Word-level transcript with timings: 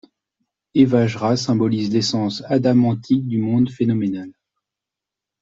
Hevajra 0.73 1.37
symbolise 1.37 1.91
l'essence 1.91 2.41
adamantine 2.47 3.27
du 3.27 3.37
monde 3.37 3.69
phénoménal. 3.69 4.31